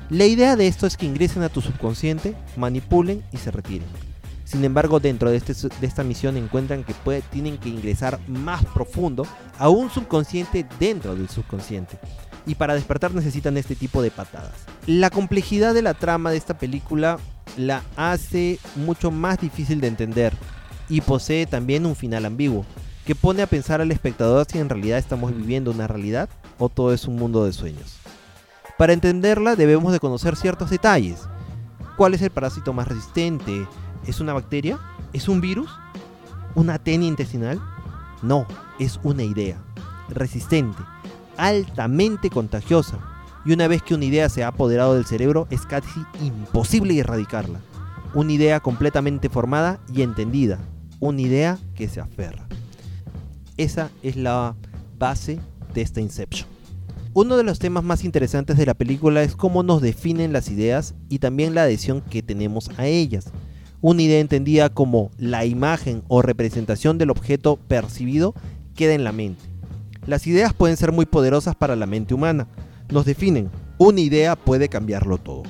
[0.09, 4.10] La idea de esto es que ingresen a tu subconsciente, manipulen y se retiren.
[4.51, 6.93] Sin embargo, dentro de, este de esta misión encuentran que
[7.31, 9.25] tienen que ingresar más profundo
[9.57, 12.01] a un subconsciente dentro del subconsciente.
[12.47, 14.51] Y para despertar necesitan este tipo de patadas.
[14.87, 17.21] La complejidad de la trama de esta película
[17.57, 20.33] la hace mucho más difícil de entender
[20.89, 22.67] y posee también un final ambiguo,
[23.07, 26.93] que pone a pensar al espectador si en realidad estamos viviendo una realidad o todo
[26.93, 27.99] es un mundo de sueños.
[28.77, 31.21] Para entenderla debemos de conocer ciertos detalles.
[31.97, 33.65] ¿Cuál es el parásito más resistente?
[34.07, 34.79] ¿Es una bacteria?
[35.13, 35.71] ¿Es un virus?
[36.55, 37.61] ¿Una tenia intestinal?
[38.23, 38.47] No,
[38.79, 39.59] es una idea.
[40.09, 40.83] Resistente,
[41.37, 42.99] altamente contagiosa.
[43.45, 47.61] Y una vez que una idea se ha apoderado del cerebro, es casi imposible erradicarla.
[48.15, 50.59] Una idea completamente formada y entendida.
[50.99, 52.47] Una idea que se aferra.
[53.57, 54.57] Esa es la
[54.99, 55.39] base
[55.75, 56.49] de esta Inception.
[57.13, 60.95] Uno de los temas más interesantes de la película es cómo nos definen las ideas
[61.09, 63.33] y también la adhesión que tenemos a ellas
[63.81, 68.35] una idea entendida como la imagen o representación del objeto percibido
[68.75, 69.43] queda en la mente.
[70.07, 72.49] Las ideas pueden ser muy poderosas para la mente humana.
[72.91, 73.51] Nos definen.
[73.79, 75.43] Una idea puede cambiarlo todo.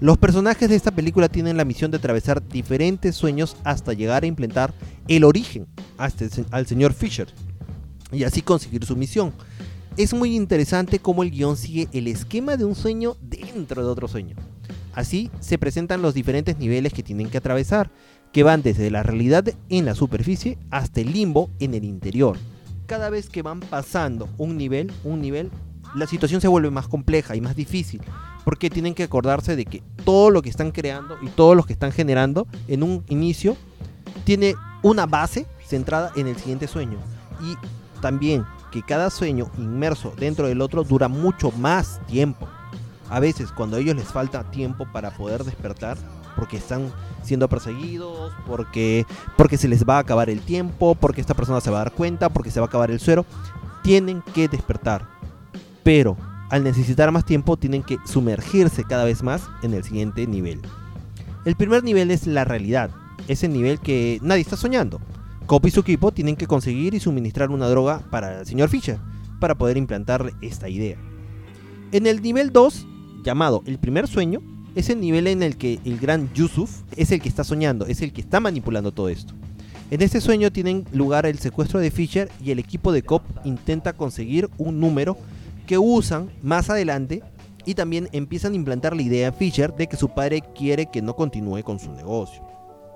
[0.00, 4.26] Los personajes de esta película tienen la misión de atravesar diferentes sueños hasta llegar a
[4.26, 4.74] implementar
[5.08, 7.28] el origen al señor Fisher
[8.12, 9.32] y así conseguir su misión.
[9.96, 14.06] Es muy interesante cómo el guion sigue el esquema de un sueño dentro de otro
[14.06, 14.36] sueño.
[14.96, 17.90] Así se presentan los diferentes niveles que tienen que atravesar,
[18.32, 22.38] que van desde la realidad en la superficie hasta el limbo en el interior.
[22.86, 25.50] Cada vez que van pasando un nivel, un nivel,
[25.94, 28.00] la situación se vuelve más compleja y más difícil,
[28.42, 31.74] porque tienen que acordarse de que todo lo que están creando y todo lo que
[31.74, 33.54] están generando en un inicio
[34.24, 36.96] tiene una base centrada en el siguiente sueño.
[37.42, 37.54] Y
[38.00, 42.48] también que cada sueño inmerso dentro del otro dura mucho más tiempo
[43.08, 45.96] a veces cuando a ellos les falta tiempo para poder despertar,
[46.36, 46.92] porque están
[47.22, 51.70] siendo perseguidos, porque, porque se les va a acabar el tiempo, porque esta persona se
[51.70, 53.24] va a dar cuenta, porque se va a acabar el suero,
[53.82, 55.06] tienen que despertar.
[55.82, 56.16] Pero
[56.50, 60.60] al necesitar más tiempo tienen que sumergirse cada vez más en el siguiente nivel.
[61.44, 62.90] El primer nivel es la realidad,
[63.28, 65.00] es el nivel que nadie está soñando.
[65.46, 68.98] Cop y su equipo tienen que conseguir y suministrar una droga para el señor Fisher
[69.38, 70.96] para poder implantarle esta idea.
[71.92, 72.86] En el nivel 2
[73.26, 74.40] llamado El primer sueño,
[74.76, 78.00] es el nivel en el que el gran Yusuf es el que está soñando, es
[78.00, 79.34] el que está manipulando todo esto.
[79.90, 83.94] En este sueño tienen lugar el secuestro de Fisher y el equipo de COP intenta
[83.94, 85.16] conseguir un número
[85.66, 87.22] que usan más adelante
[87.64, 91.02] y también empiezan a implantar la idea a Fisher de que su padre quiere que
[91.02, 92.46] no continúe con su negocio.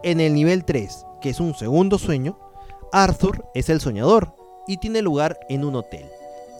[0.05, 2.38] En el nivel 3, que es un segundo sueño,
[2.93, 4.35] Arthur es el soñador
[4.66, 6.07] y tiene lugar en un hotel.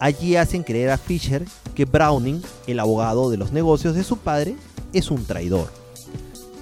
[0.01, 4.55] Allí hacen creer a Fisher que Browning, el abogado de los negocios de su padre,
[4.93, 5.71] es un traidor.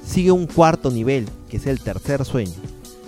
[0.06, 2.52] Sigue un cuarto nivel, que es el tercer sueño,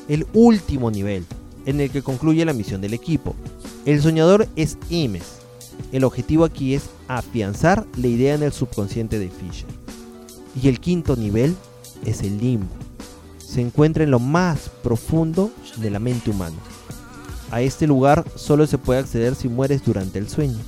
[0.08, 1.26] el último nivel,
[1.66, 3.36] en el que concluye la misión del equipo.
[3.86, 5.42] El soñador es Imes.
[5.92, 9.68] El objetivo aquí es afianzar la idea en el subconsciente de Fisher.
[10.64, 11.58] Y el quinto nivel
[12.06, 12.70] es el limbo.
[13.38, 16.56] Se encuentra en lo más profundo de la mente humana.
[17.52, 20.60] A este lugar solo se puede acceder si mueres durante el sueño.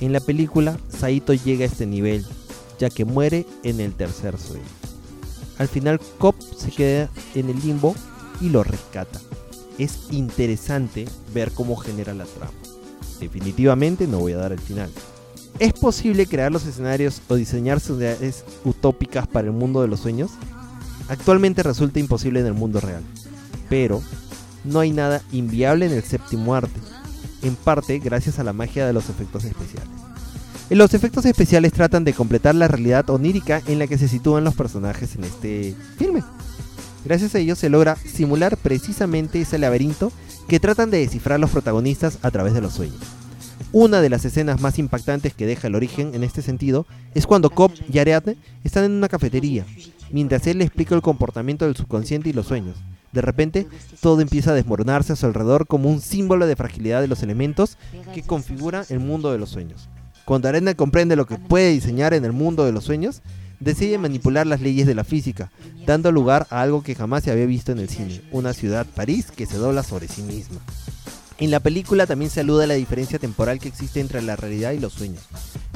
[0.00, 2.26] En la película, Saito llega a este nivel,
[2.80, 4.64] ya que muere en el tercer sueño.
[5.58, 7.94] Al final, Cop se queda en el limbo
[8.40, 9.20] y lo rescata.
[9.78, 12.52] Es interesante ver cómo genera la trama.
[13.20, 14.90] Definitivamente no voy a dar el final.
[15.60, 20.32] ¿Es posible crear los escenarios o diseñar sociedades utópicas para el mundo de los sueños?
[21.08, 23.02] Actualmente resulta imposible en el mundo real,
[23.68, 24.00] pero
[24.64, 26.80] no hay nada inviable en el séptimo arte,
[27.42, 29.88] en parte gracias a la magia de los efectos especiales.
[30.70, 34.54] Los efectos especiales tratan de completar la realidad onírica en la que se sitúan los
[34.54, 36.22] personajes en este filme.
[37.04, 40.12] Gracias a ellos se logra simular precisamente ese laberinto
[40.46, 43.00] que tratan de descifrar los protagonistas a través de los sueños.
[43.72, 47.50] Una de las escenas más impactantes que deja el origen en este sentido es cuando
[47.50, 49.64] Cobb y Ariadne están en una cafetería,
[50.10, 52.76] mientras él le explica el comportamiento del subconsciente y los sueños.
[53.12, 53.66] De repente,
[54.00, 57.76] todo empieza a desmoronarse a su alrededor como un símbolo de fragilidad de los elementos
[58.14, 59.88] que configuran el mundo de los sueños.
[60.24, 63.22] Cuando Arena comprende lo que puede diseñar en el mundo de los sueños,
[63.58, 65.50] decide manipular las leyes de la física,
[65.86, 69.26] dando lugar a algo que jamás se había visto en el cine, una ciudad, París,
[69.34, 70.60] que se dobla sobre sí misma.
[71.38, 74.72] En la película también se alude a la diferencia temporal que existe entre la realidad
[74.72, 75.22] y los sueños.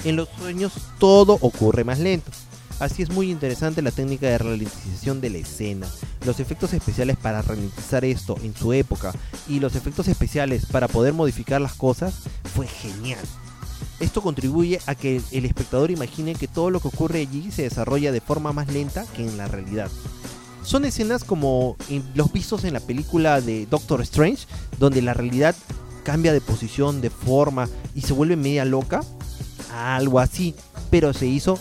[0.05, 2.31] En los sueños todo ocurre más lento,
[2.81, 5.87] Así es muy interesante la técnica de ralentización de la escena,
[6.27, 9.13] los efectos especiales para ralentizar esto en su época
[9.49, 12.15] y los efectos especiales para poder modificar las cosas
[12.55, 13.21] fue genial.
[14.01, 18.11] Esto contribuye a que el espectador imagine que todo lo que ocurre allí se desarrolla
[18.11, 19.91] de forma más lenta que en la realidad.
[20.65, 21.77] Son escenas como
[22.15, 24.47] los vistos en la película de Doctor Strange,
[24.79, 25.55] donde la realidad
[26.03, 29.03] cambia de posición, de forma y se vuelve media loca.
[29.73, 30.55] Algo así,
[30.91, 31.59] pero se hizo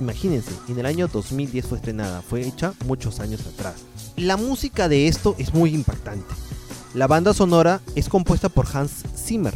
[0.00, 3.74] Imagínense, en el año 2010 fue estrenada, fue hecha muchos años atrás.
[4.16, 6.34] La música de esto es muy impactante.
[6.94, 9.54] La banda sonora es compuesta por Hans Zimmer.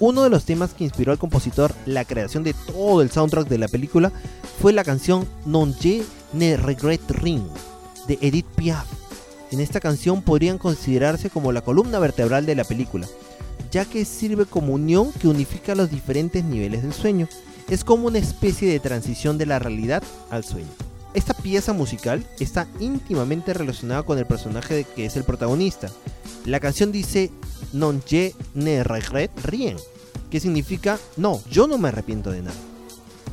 [0.00, 3.58] Uno de los temas que inspiró al compositor la creación de todo el soundtrack de
[3.58, 4.12] la película
[4.60, 6.02] fue la canción Non je
[6.32, 7.44] ne regret ring
[8.08, 8.86] de Edith Piaf.
[9.52, 13.06] En esta canción podrían considerarse como la columna vertebral de la película,
[13.70, 17.28] ya que sirve como unión que unifica los diferentes niveles del sueño
[17.68, 20.70] es como una especie de transición de la realidad al sueño.
[21.14, 25.88] Esta pieza musical está íntimamente relacionada con el personaje que es el protagonista.
[26.44, 27.30] La canción dice
[27.72, 29.76] Non je ne regret rien,
[30.30, 32.56] que significa no, yo no me arrepiento de nada.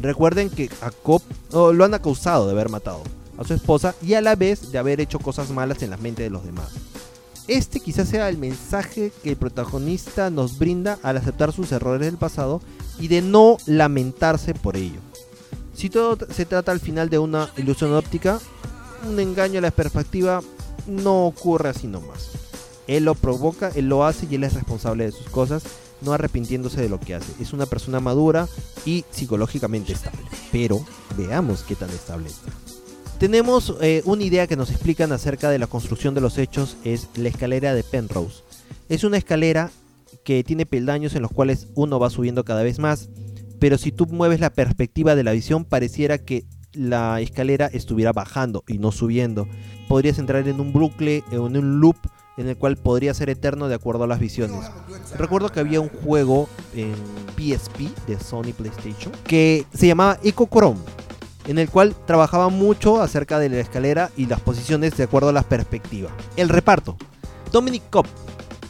[0.02, 3.04] Recuerden que a Cobb lo han acusado de haber matado
[3.38, 6.24] a su esposa y a la vez de haber hecho cosas malas en la mente
[6.24, 6.70] de los demás.
[7.48, 12.18] Este quizás sea el mensaje que el protagonista nos brinda al aceptar sus errores del
[12.18, 12.62] pasado
[13.00, 15.00] y de no lamentarse por ello.
[15.74, 18.40] Si todo se trata al final de una ilusión óptica,
[19.08, 20.42] un engaño a la perspectiva
[20.86, 22.30] no ocurre así nomás.
[22.88, 25.64] Él lo provoca, él lo hace y él es responsable de sus cosas,
[26.02, 27.32] no arrepintiéndose de lo que hace.
[27.42, 28.48] Es una persona madura
[28.86, 30.22] y psicológicamente estable.
[30.52, 30.84] Pero
[31.18, 32.52] veamos qué tan estable está.
[33.22, 37.08] Tenemos eh, una idea que nos explican acerca de la construcción de los hechos, es
[37.14, 38.42] la escalera de Penrose.
[38.90, 39.70] Es una escalera
[40.26, 43.10] que tiene peldaños en los cuales uno va subiendo cada vez más,
[43.60, 48.64] pero si tú mueves la perspectiva de la visión pareciera que la escalera estuviera bajando
[48.68, 49.48] y no subiendo.
[49.88, 51.98] Podrías entrar en un bucle, en un loop
[52.38, 54.66] en el cual podría ser eterno de acuerdo a las visiones.
[55.16, 56.96] Recuerdo que había un juego en
[57.38, 60.80] PSP de Sony PlayStation que se llamaba Eco Chrome,
[61.52, 65.34] en el cual trabajaba mucho acerca de la escalera y las posiciones de acuerdo a
[65.34, 66.10] la perspectiva.
[66.38, 66.98] El reparto:
[67.52, 68.08] Dominic Cobb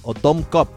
[0.03, 0.67] o Tom Cobb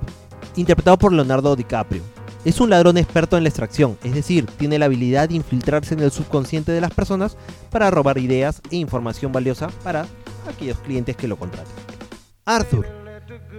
[0.56, 2.02] interpretado por Leonardo DiCaprio.
[2.44, 6.00] Es un ladrón experto en la extracción, es decir, tiene la habilidad de infiltrarse en
[6.00, 7.38] el subconsciente de las personas
[7.70, 10.06] para robar ideas e información valiosa para
[10.46, 11.72] aquellos clientes que lo contraten.
[12.44, 12.86] Arthur,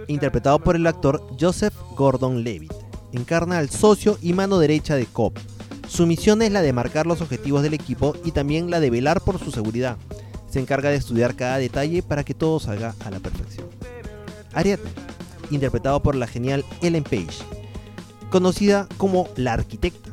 [0.06, 2.72] interpretado por el actor Joseph Gordon-Levitt,
[3.12, 5.34] encarna al socio y mano derecha de Cobb.
[5.88, 9.20] Su misión es la de marcar los objetivos del equipo y también la de velar
[9.20, 9.96] por su seguridad.
[10.50, 13.66] Se encarga de estudiar cada detalle para que todo salga a la perfección.
[14.52, 14.90] Ariadne,
[15.50, 17.38] interpretado por la genial Ellen Page,
[18.30, 20.10] conocida como la arquitecta.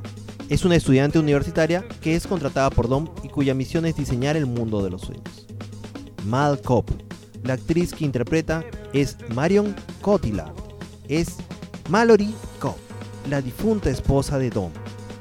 [0.50, 4.46] Es una estudiante universitaria que es contratada por Dom y cuya misión es diseñar el
[4.46, 5.48] mundo de los sueños.
[6.26, 6.86] Mal Cobb,
[7.44, 8.64] la actriz que interpreta
[8.94, 10.54] es Marion Cotillard,
[11.08, 11.38] es
[11.90, 12.78] Mallory Cobb.
[13.30, 14.72] la difunta esposa de Dom.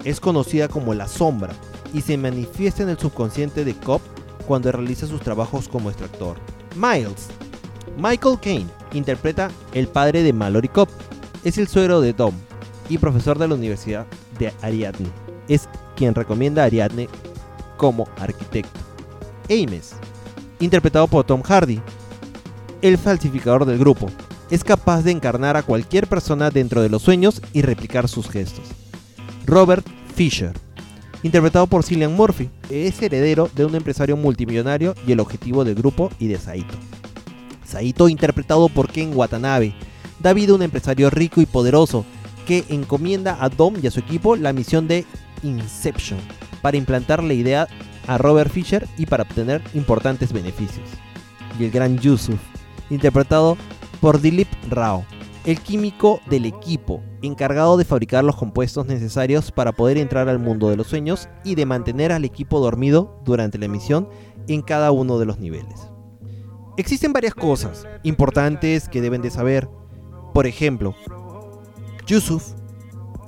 [0.04, 1.52] Es conocida como la sombra
[1.94, 4.00] y se manifiesta en el subconsciente de Cobb
[4.46, 6.36] cuando realiza sus trabajos como extractor.
[6.74, 7.28] Miles.
[7.96, 10.88] Michael Caine interpreta el padre de Mallory Cobb.
[11.44, 12.34] Es el suegro de Dom
[12.88, 14.06] y profesor de la Universidad
[14.38, 15.08] de Ariadne.
[15.48, 17.08] Es quien recomienda a Ariadne
[17.76, 18.80] como arquitecto.
[19.50, 19.94] Ames,
[20.60, 21.80] interpretado por Tom Hardy,
[22.80, 24.08] el falsificador del grupo.
[24.50, 28.81] Es capaz de encarnar a cualquier persona dentro de los sueños y replicar sus gestos.
[29.46, 30.52] Robert Fisher,
[31.22, 36.10] interpretado por Cillian Murphy, es heredero de un empresario multimillonario y el objetivo del grupo
[36.18, 36.74] y de Saito.
[37.66, 39.74] Saito, interpretado por Ken Watanabe,
[40.20, 42.04] da vida a un empresario rico y poderoso
[42.46, 45.04] que encomienda a Dom y a su equipo la misión de
[45.42, 46.20] Inception
[46.60, 47.68] para implantar la idea
[48.06, 50.88] a Robert Fisher y para obtener importantes beneficios.
[51.58, 52.38] Y el gran Yusuf,
[52.90, 53.56] interpretado
[54.00, 55.04] por Dilip Rao,
[55.44, 60.70] el químico del equipo, encargado de fabricar los compuestos necesarios para poder entrar al mundo
[60.70, 64.08] de los sueños y de mantener al equipo dormido durante la misión
[64.46, 65.88] en cada uno de los niveles.
[66.76, 69.68] Existen varias cosas importantes que deben de saber.
[70.32, 70.94] Por ejemplo,
[72.06, 72.52] Yusuf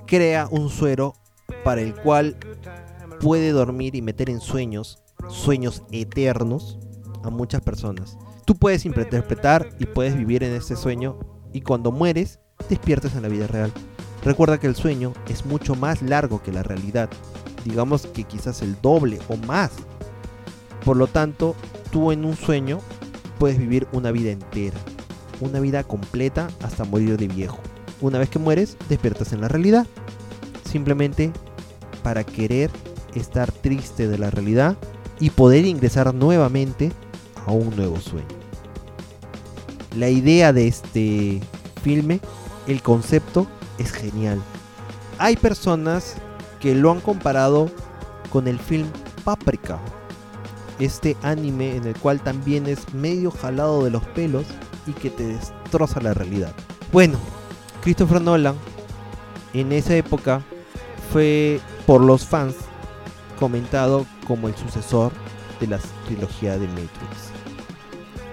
[0.06, 1.14] crea un suero
[1.64, 2.36] para el cual
[3.20, 6.78] puede dormir y meter en sueños, sueños eternos,
[7.22, 8.18] a muchas personas.
[8.44, 11.18] Tú puedes interpretar y puedes vivir en este sueño
[11.54, 13.72] y cuando mueres, despiertas en la vida real.
[14.22, 17.08] Recuerda que el sueño es mucho más largo que la realidad,
[17.64, 19.70] digamos que quizás el doble o más.
[20.84, 21.54] Por lo tanto,
[21.90, 22.80] tú en un sueño
[23.38, 24.76] puedes vivir una vida entera,
[25.40, 27.58] una vida completa hasta morir de viejo.
[28.00, 29.86] Una vez que mueres, despiertas en la realidad.
[30.70, 31.32] Simplemente
[32.02, 32.70] para querer
[33.14, 34.76] estar triste de la realidad
[35.20, 36.92] y poder ingresar nuevamente
[37.46, 38.43] a un nuevo sueño.
[39.96, 41.40] La idea de este
[41.82, 42.20] filme,
[42.66, 43.46] el concepto
[43.78, 44.40] es genial.
[45.18, 46.16] Hay personas
[46.60, 47.70] que lo han comparado
[48.30, 48.88] con el film
[49.24, 49.78] Paprika,
[50.78, 54.44] este anime en el cual también es medio jalado de los pelos
[54.86, 56.52] y que te destroza la realidad.
[56.92, 57.18] Bueno,
[57.82, 58.56] Christopher Nolan
[59.52, 60.42] en esa época
[61.12, 62.56] fue por los fans
[63.38, 65.12] comentado como el sucesor
[65.60, 67.30] de la trilogía de Matrix.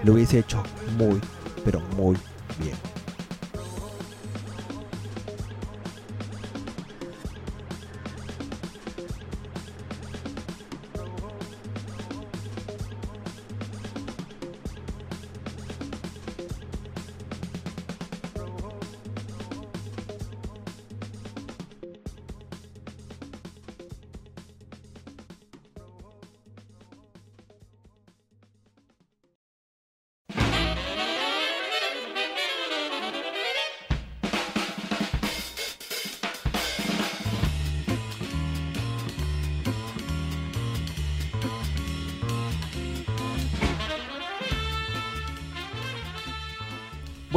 [0.04, 0.62] Lo hubiese hecho
[0.98, 1.20] muy,
[1.64, 2.16] pero muy
[2.58, 2.91] bien.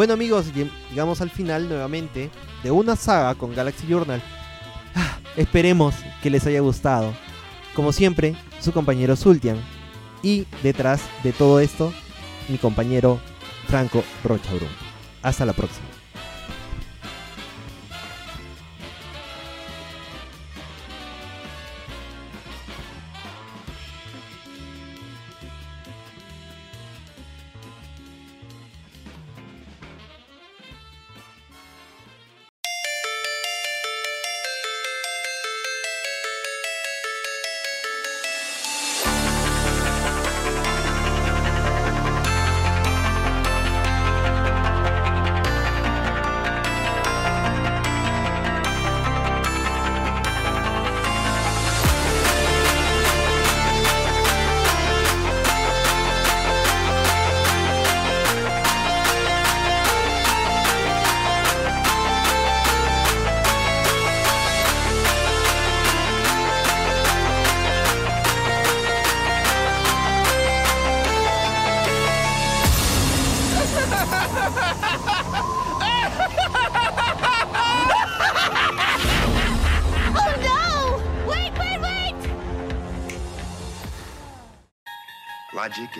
[0.05, 0.45] Bueno amigos,
[0.91, 2.29] llegamos al final nuevamente
[2.61, 4.21] de una saga con Galaxy Journal.
[4.93, 7.11] Ah, esperemos que les haya gustado.
[7.73, 9.57] Como siempre, su compañero Sultian.
[10.21, 11.91] Y detrás de todo esto,
[12.49, 13.19] mi compañero
[13.67, 14.69] Franco Rochabrun.
[15.23, 15.94] Hasta la próxima.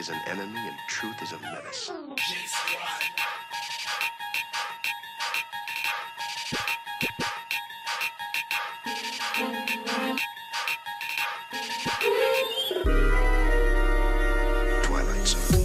[0.05, 1.91] Is an enemy and truth is a menace.
[14.83, 15.64] Twilight Zone.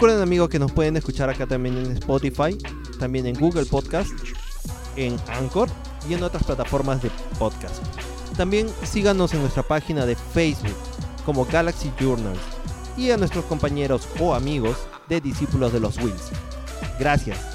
[0.00, 2.56] Recuerden amigos que nos pueden escuchar acá también en Spotify,
[2.98, 4.10] también en Google Podcast,
[4.96, 5.68] en Anchor
[6.08, 7.84] y en otras plataformas de podcast.
[8.34, 10.74] También síganos en nuestra página de Facebook
[11.26, 12.40] como Galaxy Journals
[12.96, 14.78] y a nuestros compañeros o amigos
[15.10, 16.30] de Discípulos de los Wheels.
[16.98, 17.49] Gracias.